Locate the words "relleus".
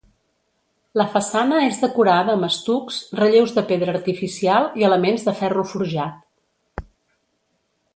3.21-3.55